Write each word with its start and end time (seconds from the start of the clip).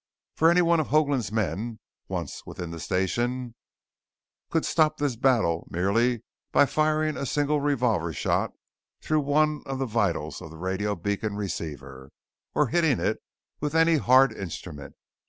For 0.33 0.49
any 0.49 0.63
one 0.63 0.79
of 0.79 0.87
Hoagland's 0.87 1.31
men, 1.31 1.79
once 2.07 2.43
within 2.43 2.71
the 2.71 2.79
station, 2.79 3.53
could 4.49 4.65
stop 4.65 4.97
this 4.97 5.15
battle 5.15 5.67
merely 5.69 6.23
by 6.51 6.65
firing 6.65 7.15
a 7.15 7.25
single 7.27 7.61
revolver 7.61 8.11
shot 8.11 8.49
through 8.99 9.19
one 9.19 9.61
of 9.67 9.77
the 9.77 9.85
vitals 9.85 10.41
of 10.41 10.49
the 10.49 10.57
radio 10.57 10.95
beacon 10.95 11.35
receiver. 11.35 12.09
Or 12.55 12.69
hitting 12.69 12.99
it 12.99 13.19
with 13.59 13.75
any 13.75 13.97
hard 13.97 14.33
instrument. 14.35 14.95